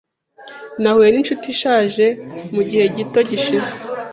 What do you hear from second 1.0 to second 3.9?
ninshuti ishaje mugihe gito gishize.